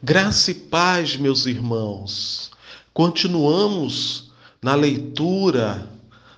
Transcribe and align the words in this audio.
Graça 0.00 0.52
e 0.52 0.54
paz, 0.54 1.16
meus 1.16 1.44
irmãos. 1.44 2.52
Continuamos 2.94 4.30
na 4.62 4.76
leitura, 4.76 5.90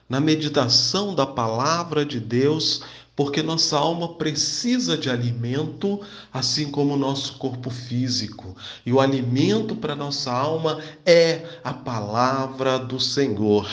na 0.09 0.19
meditação 0.19 1.15
da 1.15 1.27
palavra 1.27 2.03
de 2.07 2.19
Deus, 2.19 2.83
porque 3.15 3.43
nossa 3.43 3.77
alma 3.77 4.15
precisa 4.15 4.97
de 4.97 5.11
alimento, 5.11 6.01
assim 6.33 6.71
como 6.71 6.95
o 6.95 6.99
nosso 6.99 7.37
corpo 7.37 7.69
físico. 7.69 8.57
E 8.87 8.95
o 8.95 8.99
alimento 8.99 9.77
para 9.77 9.95
nossa 9.95 10.33
alma 10.33 10.81
é 11.05 11.61
a 11.63 11.75
palavra 11.75 12.79
do 12.79 12.99
Senhor 12.99 13.69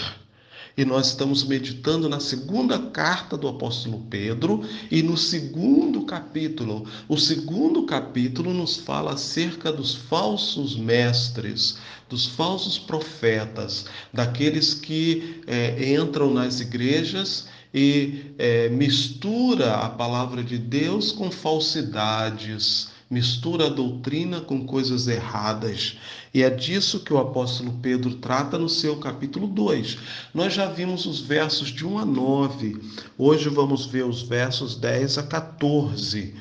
e 0.77 0.85
nós 0.85 1.07
estamos 1.07 1.43
meditando 1.43 2.07
na 2.07 2.19
segunda 2.19 2.77
carta 2.77 3.35
do 3.35 3.47
apóstolo 3.47 4.05
Pedro 4.11 4.63
e 4.91 5.01
no 5.01 5.17
segundo 5.17 6.05
capítulo. 6.05 6.85
O 7.09 7.17
segundo 7.17 7.83
capítulo 7.87 8.53
nos 8.53 8.77
fala 8.77 9.13
acerca 9.13 9.71
dos 9.71 9.95
falsos 9.95 10.77
mestres, 10.77 11.79
dos 12.07 12.27
falsos 12.27 12.77
profetas, 12.77 13.85
daqueles 14.13 14.75
que 14.75 15.41
é, 15.47 15.95
entram 15.95 16.31
nas 16.31 16.59
igrejas 16.59 17.47
e 17.73 18.33
é, 18.37 18.69
mistura 18.69 19.77
a 19.77 19.89
palavra 19.89 20.43
de 20.43 20.59
Deus 20.59 21.11
com 21.11 21.31
falsidades 21.31 22.95
mistura 23.09 23.67
a 23.67 23.69
doutrina 23.69 24.41
com 24.41 24.65
coisas 24.65 25.07
erradas. 25.07 25.97
E 26.33 26.43
é 26.43 26.49
disso 26.49 26.99
que 26.99 27.13
o 27.13 27.17
apóstolo 27.17 27.79
Pedro 27.81 28.15
trata 28.15 28.57
no 28.57 28.67
seu 28.67 28.97
capítulo 28.97 29.47
2. 29.47 29.97
Nós 30.33 30.53
já 30.53 30.65
vimos 30.67 31.05
os 31.05 31.21
versos 31.21 31.69
de 31.69 31.85
1 31.85 31.99
a 31.99 32.05
9. 32.05 32.81
Hoje 33.17 33.49
vamos 33.49 33.85
ver 33.85 34.05
os 34.05 34.21
versos 34.21 34.75
10 34.75 35.19
a 35.19 35.23
14. 35.23 36.35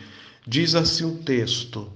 Diz 0.47 0.75
assim 0.75 1.05
o 1.05 1.19
texto: 1.19 1.89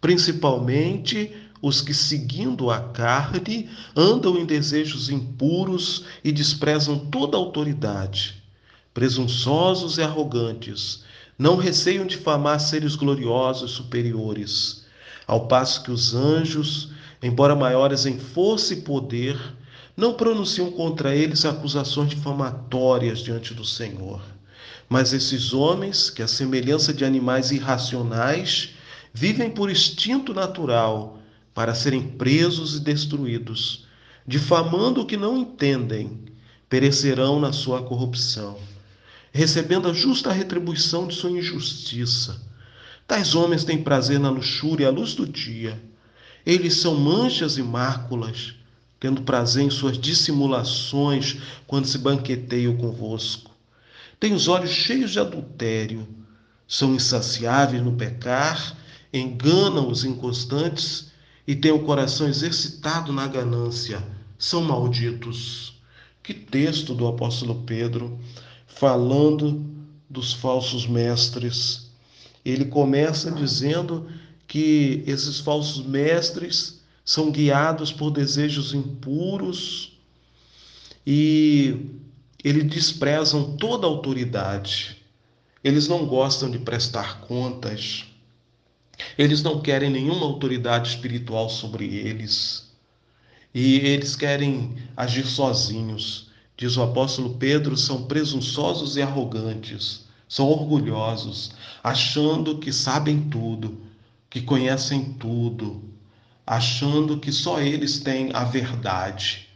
Principalmente 0.00 1.30
os 1.60 1.80
que, 1.80 1.94
seguindo 1.94 2.70
a 2.70 2.80
carne, 2.80 3.68
andam 3.96 4.38
em 4.38 4.44
desejos 4.44 5.10
impuros 5.10 6.04
e 6.22 6.30
desprezam 6.30 6.98
toda 6.98 7.36
autoridade, 7.36 8.42
presunçosos 8.92 9.98
e 9.98 10.02
arrogantes 10.02 11.04
não 11.38 11.56
receiam 11.56 12.06
difamar 12.06 12.60
seres 12.60 12.94
gloriosos 12.94 13.72
superiores, 13.72 14.84
ao 15.26 15.48
passo 15.48 15.82
que 15.82 15.90
os 15.90 16.14
anjos, 16.14 16.90
embora 17.22 17.56
maiores 17.56 18.06
em 18.06 18.18
força 18.18 18.74
e 18.74 18.82
poder, 18.82 19.38
não 19.96 20.14
pronunciam 20.14 20.70
contra 20.70 21.14
eles 21.14 21.44
acusações 21.44 22.10
difamatórias 22.10 23.18
diante 23.18 23.52
do 23.52 23.64
Senhor. 23.64 24.20
Mas 24.88 25.12
esses 25.12 25.52
homens, 25.52 26.10
que 26.10 26.22
à 26.22 26.28
semelhança 26.28 26.92
de 26.92 27.04
animais 27.04 27.50
irracionais, 27.50 28.70
vivem 29.12 29.50
por 29.50 29.70
instinto 29.70 30.34
natural 30.34 31.18
para 31.54 31.74
serem 31.74 32.02
presos 32.02 32.76
e 32.76 32.80
destruídos, 32.80 33.86
difamando 34.26 35.00
o 35.00 35.06
que 35.06 35.16
não 35.16 35.36
entendem, 35.38 36.20
perecerão 36.68 37.40
na 37.40 37.52
sua 37.52 37.82
corrupção 37.82 38.58
recebendo 39.34 39.88
a 39.88 39.92
justa 39.92 40.30
retribuição 40.30 41.08
de 41.08 41.16
sua 41.16 41.32
injustiça. 41.32 42.40
Tais 43.04 43.34
homens 43.34 43.64
têm 43.64 43.82
prazer 43.82 44.20
na 44.20 44.30
luxúria 44.30 44.86
à 44.86 44.90
luz 44.90 45.12
do 45.12 45.26
dia. 45.26 45.82
Eles 46.46 46.76
são 46.76 46.94
manchas 46.94 47.58
e 47.58 47.62
máculas, 47.62 48.54
tendo 49.00 49.22
prazer 49.22 49.64
em 49.64 49.70
suas 49.70 49.98
dissimulações 49.98 51.38
quando 51.66 51.86
se 51.86 51.98
banqueteiam 51.98 52.76
convosco. 52.76 53.50
Têm 54.20 54.32
os 54.32 54.46
olhos 54.46 54.70
cheios 54.70 55.10
de 55.10 55.18
adultério, 55.18 56.06
são 56.68 56.94
insaciáveis 56.94 57.82
no 57.82 57.96
pecar, 57.96 58.76
enganam 59.12 59.90
os 59.90 60.04
inconstantes 60.04 61.12
e 61.46 61.56
têm 61.56 61.72
o 61.72 61.82
coração 61.82 62.28
exercitado 62.28 63.12
na 63.12 63.26
ganância. 63.26 64.00
São 64.38 64.62
malditos. 64.62 65.74
Que 66.22 66.32
texto 66.32 66.94
do 66.94 67.06
apóstolo 67.06 67.62
Pedro 67.66 68.18
falando 68.66 69.64
dos 70.08 70.32
falsos 70.32 70.86
mestres. 70.86 71.90
Ele 72.44 72.66
começa 72.66 73.30
dizendo 73.30 74.08
que 74.46 75.02
esses 75.06 75.40
falsos 75.40 75.84
mestres 75.84 76.82
são 77.04 77.30
guiados 77.30 77.92
por 77.92 78.10
desejos 78.10 78.72
impuros 78.72 79.98
e 81.06 81.90
eles 82.42 82.64
desprezam 82.68 83.56
toda 83.56 83.86
autoridade. 83.86 85.02
Eles 85.62 85.88
não 85.88 86.06
gostam 86.06 86.50
de 86.50 86.58
prestar 86.58 87.22
contas. 87.22 88.04
Eles 89.16 89.42
não 89.42 89.60
querem 89.60 89.90
nenhuma 89.90 90.26
autoridade 90.26 90.88
espiritual 90.88 91.48
sobre 91.48 91.86
eles. 91.96 92.70
E 93.54 93.76
eles 93.78 94.14
querem 94.14 94.76
agir 94.96 95.26
sozinhos 95.26 96.33
diz 96.56 96.76
o 96.76 96.82
apóstolo 96.82 97.36
Pedro, 97.36 97.76
são 97.76 98.04
presunçosos 98.04 98.96
e 98.96 99.02
arrogantes, 99.02 100.04
são 100.28 100.46
orgulhosos, 100.46 101.52
achando 101.82 102.58
que 102.58 102.72
sabem 102.72 103.28
tudo, 103.28 103.80
que 104.30 104.40
conhecem 104.40 105.14
tudo, 105.14 105.82
achando 106.46 107.18
que 107.18 107.32
só 107.32 107.60
eles 107.60 108.00
têm 108.00 108.30
a 108.32 108.44
verdade. 108.44 109.48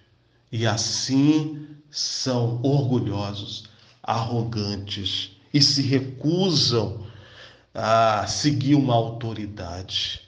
E 0.51 0.67
assim 0.67 1.67
são 1.91 2.61
orgulhosos, 2.63 3.69
arrogantes 4.03 5.33
e 5.53 5.61
se 5.61 5.83
recusam 5.83 7.07
a 7.75 8.27
seguir 8.27 8.75
uma 8.75 8.95
autoridade. 8.95 10.23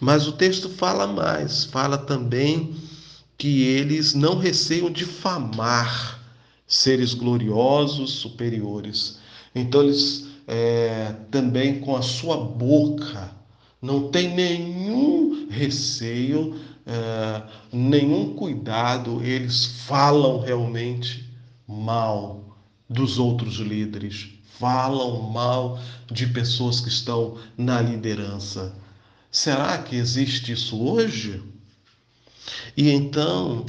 Mas 0.00 0.26
o 0.26 0.32
texto 0.32 0.68
fala 0.68 1.06
mais, 1.06 1.64
fala 1.64 1.96
também 1.96 2.76
que 3.36 3.62
eles 3.62 4.14
não 4.14 4.38
receiam 4.38 4.90
difamar 4.90 6.20
seres 6.66 7.14
gloriosos, 7.14 8.12
superiores. 8.12 9.18
Então, 9.54 9.82
eles 9.82 10.26
é, 10.46 11.14
também 11.30 11.80
com 11.80 11.96
a 11.96 12.02
sua 12.02 12.36
boca 12.36 13.30
não 13.80 14.08
tem 14.10 14.34
nenhum 14.34 15.48
receio, 15.48 16.58
é, 16.86 17.42
nenhum 17.72 18.34
cuidado, 18.34 19.22
eles 19.22 19.66
falam 19.86 20.40
realmente 20.40 21.28
mal 21.66 22.58
dos 22.88 23.18
outros 23.18 23.56
líderes, 23.56 24.28
falam 24.58 25.22
mal 25.30 25.78
de 26.10 26.26
pessoas 26.28 26.80
que 26.80 26.88
estão 26.88 27.36
na 27.56 27.80
liderança. 27.80 28.74
Será 29.30 29.76
que 29.78 29.96
existe 29.96 30.52
isso 30.52 30.80
hoje? 30.80 31.42
E 32.76 32.90
então 32.90 33.64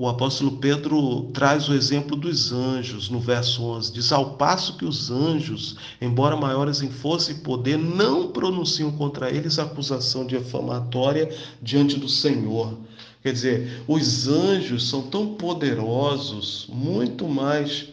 o 0.00 0.06
apóstolo 0.08 0.58
Pedro 0.58 1.22
traz 1.34 1.68
o 1.68 1.74
exemplo 1.74 2.14
dos 2.14 2.52
anjos 2.52 3.08
no 3.08 3.18
verso 3.18 3.64
11. 3.64 3.92
Diz: 3.92 4.12
Ao 4.12 4.34
passo 4.36 4.76
que 4.76 4.84
os 4.84 5.10
anjos, 5.10 5.76
embora 6.00 6.36
maiores 6.36 6.82
em 6.82 6.88
força 6.88 7.32
e 7.32 7.34
poder, 7.34 7.76
não 7.76 8.28
pronunciam 8.28 8.92
contra 8.92 9.28
eles 9.28 9.58
acusação 9.58 10.24
difamatória 10.24 11.28
diante 11.60 11.98
do 11.98 12.08
Senhor. 12.08 12.78
Quer 13.24 13.32
dizer, 13.32 13.82
os 13.88 14.28
anjos 14.28 14.88
são 14.88 15.02
tão 15.02 15.34
poderosos, 15.34 16.68
muito 16.68 17.26
mais 17.26 17.88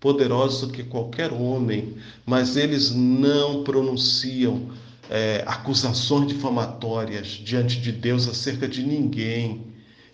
poderosos 0.00 0.62
do 0.62 0.72
que 0.72 0.82
qualquer 0.82 1.30
homem, 1.30 1.94
mas 2.24 2.56
eles 2.56 2.90
não 2.90 3.62
pronunciam 3.64 4.70
é, 5.10 5.44
acusações 5.46 6.28
difamatórias 6.28 7.26
diante 7.26 7.78
de 7.78 7.92
Deus 7.92 8.26
acerca 8.26 8.66
de 8.66 8.82
ninguém 8.82 9.68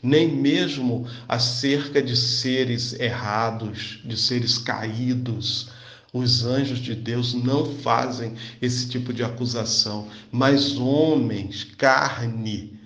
nem 0.06 0.28
mesmo 0.28 1.04
acerca 1.28 2.00
de 2.00 2.16
seres 2.16 2.92
errados, 2.92 4.00
de 4.04 4.16
seres 4.16 4.56
caídos. 4.56 5.68
Os 6.12 6.44
anjos 6.44 6.78
de 6.78 6.94
Deus 6.94 7.34
não 7.34 7.66
fazem 7.80 8.34
esse 8.62 8.88
tipo 8.88 9.12
de 9.12 9.24
acusação, 9.24 10.08
mas 10.30 10.76
homens, 10.76 11.64
carne, 11.76 12.78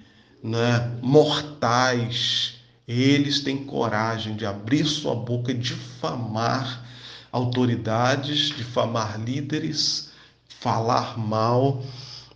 né, 0.42 0.98
mortais, 1.02 2.54
eles 2.88 3.40
têm 3.40 3.58
coragem 3.58 4.34
de 4.34 4.46
abrir 4.46 4.86
sua 4.86 5.14
boca 5.14 5.52
e 5.52 5.58
difamar 5.58 6.88
autoridades, 7.30 8.48
difamar 8.48 9.20
líderes, 9.20 10.10
falar 10.58 11.18
mal, 11.18 11.84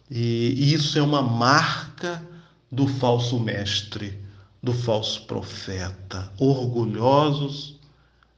e 0.09 0.73
isso 0.73 0.99
é 0.99 1.03
uma 1.03 1.23
marca 1.23 2.23
do 2.71 2.87
falso 2.87 3.41
mestre 3.41 4.24
do 4.65 4.73
falso 4.73 5.23
profeta. 5.27 6.33
Orgulhosos, 6.39 7.79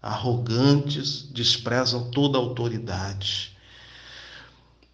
arrogantes, 0.02 1.28
desprezam 1.32 2.10
toda 2.10 2.36
autoridade. 2.36 3.56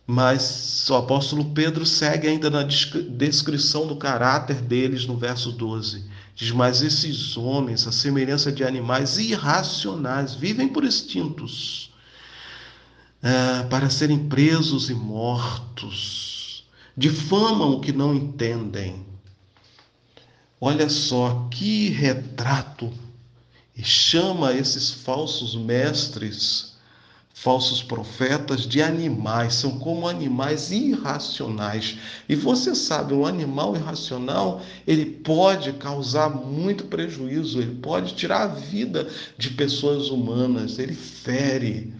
Mas 0.06 0.88
o 0.90 0.94
apóstolo 0.94 1.46
Pedro 1.46 1.86
segue 1.86 2.28
ainda 2.28 2.50
na 2.50 2.62
descrição 2.62 3.86
do 3.86 3.96
caráter 3.96 4.60
deles 4.60 5.06
no 5.06 5.16
verso 5.16 5.50
12. 5.52 6.04
Diz: 6.34 6.50
Mas 6.50 6.82
esses 6.82 7.36
homens, 7.36 7.86
a 7.86 7.92
semelhança 7.92 8.52
de 8.52 8.62
animais 8.62 9.16
irracionais, 9.16 10.34
vivem 10.34 10.68
por 10.68 10.84
instintos, 10.84 11.90
é, 13.22 13.62
para 13.64 13.88
serem 13.88 14.28
presos 14.28 14.90
e 14.90 14.94
mortos. 14.94 16.66
difamam 16.94 17.72
o 17.72 17.80
que 17.80 17.92
não 17.92 18.14
entendem. 18.14 19.11
Olha 20.64 20.88
só 20.88 21.48
que 21.50 21.88
retrato 21.88 22.88
e 23.76 23.82
chama 23.82 24.52
esses 24.52 24.92
falsos 24.92 25.56
mestres, 25.56 26.74
falsos 27.34 27.82
profetas 27.82 28.60
de 28.60 28.80
animais, 28.80 29.56
são 29.56 29.76
como 29.80 30.06
animais 30.06 30.70
irracionais. 30.70 31.98
E 32.28 32.36
você 32.36 32.76
sabe, 32.76 33.12
um 33.12 33.26
animal 33.26 33.74
irracional, 33.74 34.62
ele 34.86 35.04
pode 35.04 35.72
causar 35.72 36.30
muito 36.30 36.84
prejuízo, 36.84 37.60
ele 37.60 37.74
pode 37.80 38.14
tirar 38.14 38.42
a 38.42 38.54
vida 38.54 39.10
de 39.36 39.50
pessoas 39.50 40.10
humanas, 40.10 40.78
ele 40.78 40.94
fere. 40.94 41.92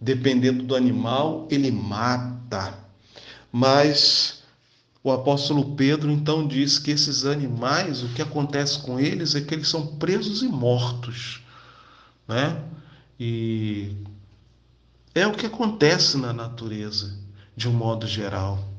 Dependendo 0.00 0.64
do 0.64 0.74
animal, 0.74 1.46
ele 1.48 1.70
mata. 1.70 2.74
Mas 3.52 4.41
o 5.04 5.10
apóstolo 5.10 5.74
Pedro 5.74 6.10
então 6.10 6.46
diz 6.46 6.78
que 6.78 6.90
esses 6.90 7.24
animais, 7.24 8.02
o 8.02 8.08
que 8.10 8.22
acontece 8.22 8.78
com 8.80 9.00
eles 9.00 9.34
é 9.34 9.40
que 9.40 9.54
eles 9.54 9.68
são 9.68 9.86
presos 9.96 10.42
e 10.42 10.48
mortos, 10.48 11.40
né? 12.28 12.62
E 13.18 13.96
é 15.14 15.26
o 15.26 15.32
que 15.32 15.46
acontece 15.46 16.16
na 16.16 16.32
natureza, 16.32 17.18
de 17.56 17.68
um 17.68 17.72
modo 17.72 18.06
geral. 18.06 18.72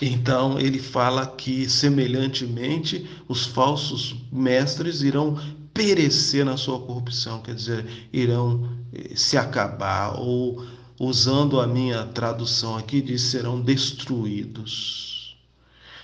Então 0.00 0.58
ele 0.60 0.78
fala 0.78 1.26
que, 1.26 1.68
semelhantemente, 1.68 3.08
os 3.26 3.46
falsos 3.46 4.16
mestres 4.30 5.02
irão 5.02 5.38
perecer 5.72 6.44
na 6.44 6.56
sua 6.56 6.80
corrupção, 6.80 7.40
quer 7.40 7.54
dizer, 7.54 8.08
irão 8.12 8.68
eh, 8.92 9.14
se 9.14 9.36
acabar, 9.36 10.18
ou 10.18 10.66
usando 10.98 11.60
a 11.60 11.66
minha 11.66 12.04
tradução 12.06 12.76
aqui, 12.76 13.00
diz 13.00 13.22
serão 13.22 13.60
destruídos. 13.60 15.36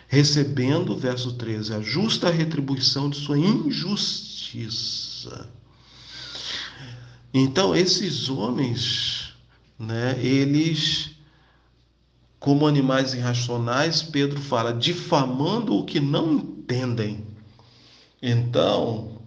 Recebendo, 0.07 0.97
verso 0.97 1.33
13, 1.33 1.75
a 1.75 1.81
justa 1.81 2.31
retribuição 2.31 3.11
de 3.11 3.17
sua 3.17 3.39
injustiça. 3.39 5.49
Então, 7.33 7.75
esses 7.75 8.29
homens, 8.29 9.35
né, 9.77 10.17
eles, 10.25 11.11
como 12.39 12.67
animais 12.67 13.15
irracionais, 13.15 14.03
Pedro 14.03 14.41
fala, 14.41 14.73
difamando 14.73 15.77
o 15.77 15.85
que 15.85 15.99
não 15.99 16.35
entendem. 16.35 17.27
Então, 18.23 19.21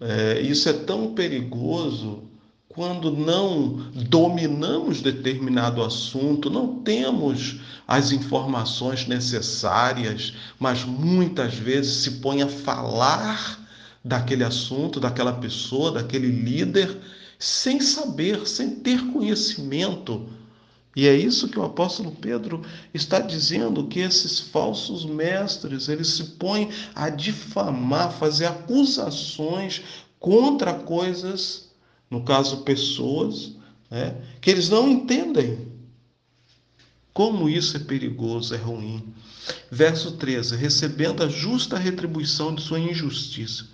é, 0.00 0.40
isso 0.40 0.68
é 0.68 0.72
tão 0.72 1.14
perigoso 1.14 2.29
quando 2.80 3.10
não 3.10 3.90
dominamos 3.92 5.02
determinado 5.02 5.82
assunto, 5.82 6.48
não 6.48 6.76
temos 6.76 7.60
as 7.86 8.10
informações 8.10 9.06
necessárias, 9.06 10.32
mas 10.58 10.82
muitas 10.82 11.52
vezes 11.52 11.96
se 11.96 12.12
põe 12.22 12.40
a 12.40 12.48
falar 12.48 13.68
daquele 14.02 14.42
assunto, 14.42 14.98
daquela 14.98 15.34
pessoa, 15.34 15.92
daquele 15.92 16.28
líder, 16.28 16.96
sem 17.38 17.82
saber, 17.82 18.46
sem 18.46 18.76
ter 18.76 19.12
conhecimento. 19.12 20.26
E 20.96 21.06
é 21.06 21.14
isso 21.14 21.48
que 21.48 21.58
o 21.58 21.64
apóstolo 21.66 22.12
Pedro 22.12 22.62
está 22.94 23.20
dizendo 23.20 23.88
que 23.88 24.00
esses 24.00 24.40
falsos 24.40 25.04
mestres, 25.04 25.90
eles 25.90 26.08
se 26.08 26.24
põem 26.38 26.70
a 26.94 27.10
difamar, 27.10 28.10
fazer 28.10 28.46
acusações 28.46 29.82
contra 30.18 30.72
coisas, 30.72 31.68
no 32.10 32.24
caso 32.24 32.62
pessoas, 32.62 33.56
né, 33.90 34.16
que 34.40 34.50
eles 34.50 34.68
não 34.68 34.88
entendem. 34.88 35.70
Como 37.12 37.48
isso 37.48 37.76
é 37.76 37.80
perigoso, 37.80 38.54
é 38.54 38.58
ruim. 38.58 39.14
Verso 39.70 40.12
13: 40.12 40.56
recebendo 40.56 41.22
a 41.22 41.28
justa 41.28 41.78
retribuição 41.78 42.54
de 42.54 42.62
sua 42.62 42.80
injustiça. 42.80 43.68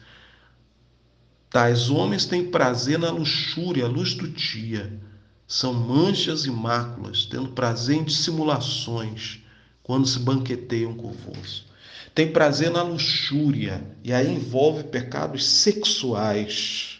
Tais 1.50 1.88
homens 1.88 2.26
têm 2.26 2.50
prazer 2.50 2.98
na 2.98 3.10
luxúria, 3.10 3.84
a 3.84 3.88
luz 3.88 4.14
do 4.14 4.28
dia 4.28 5.00
são 5.46 5.72
manchas 5.72 6.44
e 6.44 6.50
máculas, 6.50 7.24
tendo 7.24 7.50
prazer 7.50 7.96
em 7.96 8.04
dissimulações, 8.04 9.38
quando 9.82 10.06
se 10.06 10.18
banqueteiam 10.18 10.94
convosco. 10.94 11.66
Tem 12.14 12.32
prazer 12.32 12.70
na 12.70 12.82
luxúria, 12.82 13.86
e 14.02 14.12
aí 14.12 14.34
envolve 14.34 14.84
pecados 14.84 15.46
sexuais. 15.46 16.95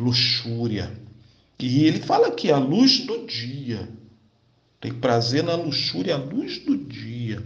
Luxúria. 0.00 0.90
E 1.58 1.84
ele 1.84 2.00
fala 2.00 2.28
aqui, 2.28 2.50
a 2.50 2.58
luz 2.58 3.00
do 3.00 3.26
dia. 3.26 3.88
Tem 4.80 4.92
prazer 4.92 5.44
na 5.44 5.54
luxúria, 5.54 6.14
a 6.14 6.18
luz 6.18 6.58
do 6.58 6.76
dia. 6.76 7.44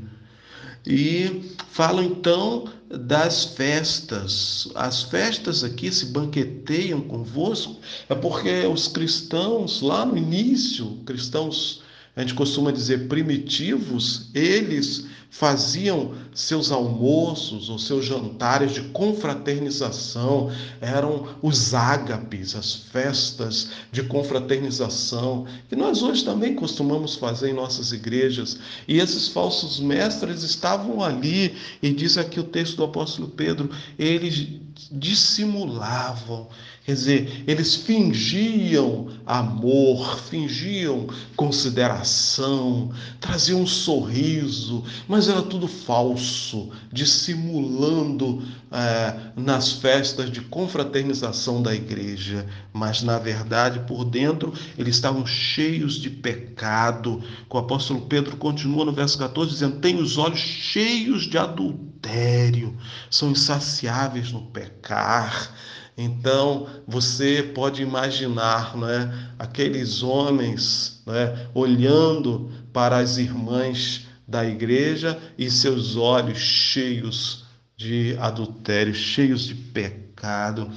E 0.87 1.51
fala 1.71 2.05
então 2.05 2.69
das 2.89 3.45
festas. 3.45 4.69
As 4.75 5.03
festas 5.03 5.65
aqui 5.65 5.91
se 5.91 6.07
banqueteiam 6.07 7.01
convosco, 7.01 7.77
é 8.09 8.15
porque 8.15 8.67
os 8.67 8.87
cristãos, 8.87 9.81
lá 9.81 10.07
no 10.07 10.17
início, 10.17 10.99
cristãos, 11.05 11.83
a 12.17 12.21
gente 12.21 12.35
costuma 12.35 12.71
dizer 12.71 13.09
primitivos, 13.09 14.31
eles 14.33 15.07
faziam 15.35 16.15
seus 16.33 16.71
almoços 16.71 17.69
ou 17.69 17.77
seus 17.77 18.05
jantares 18.05 18.73
de 18.73 18.83
confraternização, 18.83 20.53
eram 20.81 21.27
os 21.43 21.75
ágapes, 21.75 22.55
as 22.55 22.73
festas 22.73 23.71
de 23.91 24.05
confraternização, 24.05 25.45
que 25.69 25.75
nós 25.75 26.03
hoje 26.03 26.25
também 26.25 26.55
costumamos 26.55 27.17
fazer 27.17 27.51
em 27.51 27.53
nossas 27.53 27.91
igrejas. 27.91 28.61
E 28.87 29.01
esses 29.01 29.27
falsos 29.27 29.81
mestres 29.81 30.45
estavam 30.45 31.03
ali, 31.03 31.57
e 31.83 31.93
diz 31.93 32.17
aqui 32.17 32.39
o 32.39 32.45
texto 32.45 32.77
do 32.77 32.85
apóstolo 32.85 33.27
Pedro, 33.27 33.69
eles 33.99 34.47
dissimulavam, 34.89 36.49
quer 36.85 36.93
dizer, 36.93 37.45
eles 37.47 37.75
fingiam 37.75 39.09
amor, 39.27 40.19
fingiam 40.21 41.07
consideração, 41.35 42.93
traziam 43.19 43.63
um 43.63 43.67
sorriso, 43.67 44.85
mas 45.09 45.29
era 45.29 45.41
tudo 45.43 45.67
falso, 45.67 46.71
dissimulando 46.93 48.43
é, 48.71 49.15
nas 49.35 49.73
festas 49.73 50.31
de 50.31 50.43
confraternização 50.43 51.63
da 51.63 51.75
igreja, 51.75 52.47
mas 52.73 53.03
na 53.03 53.19
verdade 53.19 53.81
por 53.87 54.05
dentro 54.05 54.53
eles 54.77 54.97
estavam 54.97 55.25
cheios 55.25 55.95
de 55.95 56.11
pecado. 56.11 57.23
O 57.49 57.57
apóstolo 57.57 58.03
Pedro 58.03 58.37
continua 58.37 58.85
no 58.85 58.93
verso 58.93 59.17
14 59.17 59.51
dizendo: 59.51 59.79
Tem 59.79 59.97
os 59.97 60.19
olhos 60.19 60.41
cheios 60.41 61.23
de 61.23 61.39
adultério, 61.39 62.77
são 63.09 63.31
insaciáveis 63.31 64.33
no 64.33 64.43
pecar. 64.43 65.55
Então 65.97 66.67
você 66.87 67.43
pode 67.43 67.83
imaginar, 67.83 68.77
não 68.77 68.89
é, 68.89 69.31
aqueles 69.39 70.03
homens, 70.03 71.03
é, 71.07 71.49
olhando 71.55 72.51
para 72.73 72.99
as 72.99 73.17
irmãs 73.17 74.07
da 74.27 74.45
igreja 74.45 75.21
e 75.39 75.51
seus 75.51 75.97
olhos 75.97 76.39
cheios 76.39 77.45
de 77.77 78.17
adultério, 78.19 78.95
cheios 78.95 79.43
de 79.43 79.55
pecado. 79.55 80.71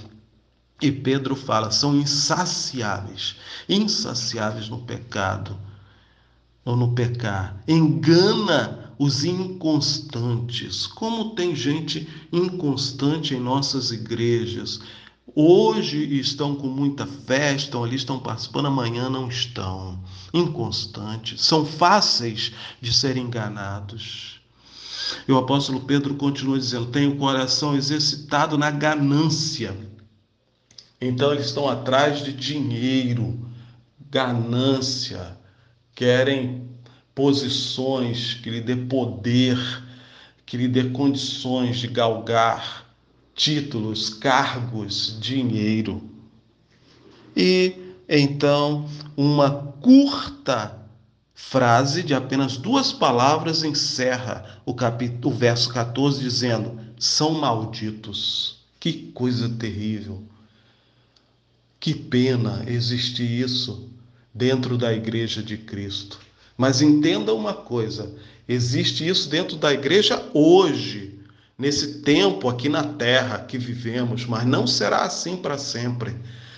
E 0.79 0.91
Pedro 0.91 1.35
fala, 1.35 1.71
são 1.71 1.95
insaciáveis, 1.95 3.35
insaciáveis 3.67 4.69
no 4.69 4.79
pecado 4.79 5.57
ou 6.63 6.75
no 6.75 6.93
pecar. 6.93 7.57
Engana 7.67 8.93
os 8.99 9.23
inconstantes. 9.23 10.85
Como 10.85 11.33
tem 11.33 11.55
gente 11.55 12.07
inconstante 12.31 13.33
em 13.33 13.39
nossas 13.39 13.91
igrejas? 13.91 14.81
Hoje 15.35 16.19
estão 16.19 16.55
com 16.55 16.67
muita 16.67 17.05
fé, 17.05 17.53
estão 17.53 17.83
ali, 17.83 17.95
estão 17.95 18.17
participando, 18.17 18.67
amanhã 18.67 19.09
não 19.09 19.27
estão. 19.27 20.01
Inconstantes, 20.33 21.41
são 21.41 21.65
fáceis 21.65 22.53
de 22.81 22.93
serem 22.93 23.25
enganados. 23.25 24.41
E 25.27 25.31
o 25.31 25.37
apóstolo 25.37 25.81
Pedro 25.81 26.15
continua 26.15 26.57
dizendo: 26.57 26.87
tem 26.87 27.07
o 27.07 27.17
coração 27.17 27.75
exercitado 27.75 28.57
na 28.57 28.71
ganância. 28.71 29.75
Então 30.99 31.33
eles 31.33 31.47
estão 31.47 31.67
atrás 31.67 32.23
de 32.23 32.33
dinheiro, 32.33 33.39
ganância, 34.09 35.37
querem 35.93 36.67
posições 37.13 38.33
que 38.35 38.49
lhe 38.49 38.61
dê 38.61 38.75
poder, 38.75 39.57
que 40.45 40.57
lhe 40.57 40.67
dê 40.67 40.85
condições 40.85 41.77
de 41.77 41.87
galgar 41.87 42.86
títulos, 43.37 44.09
cargos, 44.09 45.15
dinheiro. 45.21 46.03
E 47.35 47.73
então, 48.09 48.89
uma 49.15 49.51
curta 49.79 50.75
frase 51.35 52.01
de 52.01 52.15
apenas 52.15 52.57
duas 52.57 52.91
palavras 52.91 53.63
encerra 53.63 54.59
o, 54.65 54.73
capítulo, 54.73 55.33
o 55.33 55.37
verso 55.37 55.71
14, 55.71 56.19
dizendo: 56.19 56.79
são 56.97 57.31
malditos. 57.31 58.57
Que 58.79 59.11
coisa 59.13 59.47
terrível. 59.47 60.23
Que 61.79 61.93
pena 61.93 62.63
existe 62.67 63.23
isso 63.23 63.89
dentro 64.33 64.77
da 64.77 64.93
igreja 64.93 65.43
de 65.43 65.57
Cristo. 65.57 66.19
Mas 66.57 66.81
entenda 66.81 67.33
uma 67.33 67.53
coisa: 67.53 68.11
existe 68.47 69.07
isso 69.07 69.29
dentro 69.29 69.57
da 69.57 69.71
igreja 69.71 70.23
hoje, 70.33 71.16
nesse 71.57 72.01
tempo 72.01 72.47
aqui 72.47 72.69
na 72.69 72.83
terra 72.83 73.39
que 73.39 73.57
vivemos, 73.57 74.25
mas 74.25 74.45
não 74.45 74.67
será 74.67 75.03
assim 75.03 75.35
para 75.35 75.57
sempre. 75.57 76.15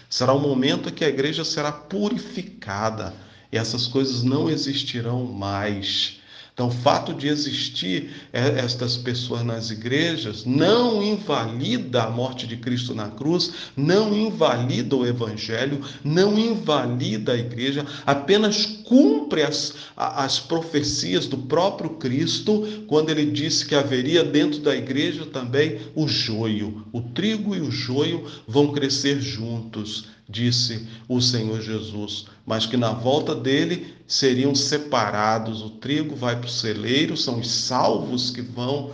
Será 0.10 0.34
o 0.34 0.39
momento 0.39 0.91
que 0.91 1.06
a 1.06 1.10
igreja 1.10 1.46
será 1.46 1.72
purificada 1.72 3.13
e 3.51 3.58
essas 3.58 3.88
coisas 3.88 4.24
não 4.24 4.50
existirão 4.50 5.25
mais. 5.25 6.20
Então, 6.60 6.68
o 6.68 6.72
fato 6.72 7.13
de 7.13 7.29
existir 7.29 8.10
é, 8.34 8.60
estas 8.60 8.98
pessoas 8.98 9.46
nas 9.46 9.72
igrejas 9.72 10.44
não 10.44 11.01
invalida 11.01 12.03
a 12.03 12.10
morte 12.10 12.46
de 12.46 12.58
Cristo 12.58 12.94
na 12.94 13.08
cruz, 13.08 13.53
não 13.77 14.13
invalida 14.13 14.94
o 14.94 15.06
Evangelho, 15.06 15.79
não 16.03 16.38
invalida 16.38 17.32
a 17.32 17.38
igreja, 17.38 17.86
apenas 18.06 18.78
cumpre 18.89 19.43
as, 19.43 19.75
as 19.96 20.39
profecias 20.39 21.27
do 21.27 21.38
próprio 21.38 21.91
Cristo, 21.91 22.84
quando 22.88 23.12
ele 23.12 23.27
disse 23.27 23.63
que 23.63 23.75
haveria 23.75 24.24
dentro 24.24 24.62
da 24.62 24.75
igreja 24.75 25.27
também 25.27 25.79
o 25.93 26.08
joio. 26.08 26.88
O 26.91 27.00
trigo 27.00 27.55
e 27.55 27.62
o 27.62 27.69
joio 27.69 28.25
vão 28.48 28.72
crescer 28.74 29.22
juntos 29.22 30.08
disse 30.31 30.88
o 31.08 31.19
Senhor 31.19 31.60
Jesus, 31.60 32.27
mas 32.46 32.67
que 32.67 32.77
na 32.77 32.91
volta 32.91 33.34
dele 33.34 33.96
seriam 34.08 34.53
separados. 34.53 35.63
O 35.63 35.72
trigo 35.72 36.15
vai 36.15 36.36
para 36.36 36.46
o 36.46 36.51
celeiro, 36.51 37.17
são 37.17 37.39
os 37.39 37.50
salvos 37.50 38.29
que 38.29 38.41
vão 38.41 38.91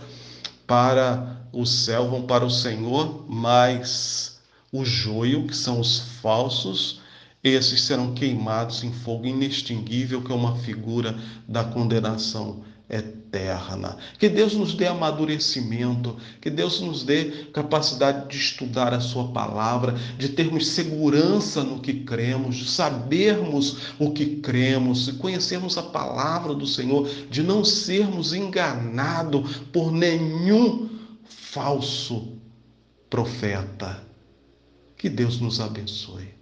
para 0.66 1.46
o 1.52 1.66
céu, 1.66 2.08
vão 2.08 2.22
para 2.22 2.44
o 2.44 2.50
Senhor, 2.50 3.26
mas 3.28 4.40
o 4.72 4.82
joio, 4.82 5.46
que 5.46 5.54
são 5.54 5.78
os 5.78 6.00
falsos, 6.22 7.00
esses 7.48 7.82
serão 7.82 8.14
queimados 8.14 8.82
em 8.82 8.92
fogo 8.92 9.26
inextinguível, 9.26 10.22
que 10.22 10.32
é 10.32 10.34
uma 10.34 10.56
figura 10.56 11.16
da 11.46 11.64
condenação 11.64 12.64
eterna. 12.88 13.96
Que 14.18 14.28
Deus 14.28 14.54
nos 14.54 14.74
dê 14.74 14.86
amadurecimento, 14.86 16.16
que 16.40 16.48
Deus 16.48 16.80
nos 16.80 17.02
dê 17.02 17.46
capacidade 17.52 18.28
de 18.28 18.36
estudar 18.36 18.94
a 18.94 19.00
Sua 19.00 19.28
palavra, 19.28 19.96
de 20.16 20.28
termos 20.28 20.68
segurança 20.68 21.64
no 21.64 21.80
que 21.80 22.04
cremos, 22.04 22.56
de 22.56 22.68
sabermos 22.68 23.94
o 23.98 24.12
que 24.12 24.36
cremos, 24.36 25.06
de 25.06 25.12
conhecermos 25.14 25.76
a 25.76 25.82
palavra 25.82 26.54
do 26.54 26.66
Senhor, 26.66 27.08
de 27.30 27.42
não 27.42 27.64
sermos 27.64 28.32
enganados 28.32 29.58
por 29.72 29.90
nenhum 29.90 30.88
falso 31.24 32.38
profeta. 33.10 34.04
Que 34.96 35.10
Deus 35.10 35.40
nos 35.40 35.60
abençoe. 35.60 36.35